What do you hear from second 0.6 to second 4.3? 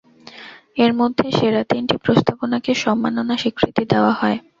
এর মধ্যে সেরা তিনটি প্রস্তাবনাকে সম্মাননা স্বীকৃতি দেওয়া